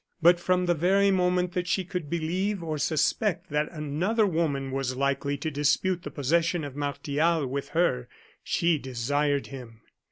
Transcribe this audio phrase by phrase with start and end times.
[0.19, 4.95] But from the very moment that she could believe or suspect that another woman was
[4.95, 8.09] likely to dispute the possession of Martial with her,
[8.43, 9.81] she desired him.